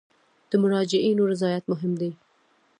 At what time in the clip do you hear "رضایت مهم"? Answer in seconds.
1.31-1.91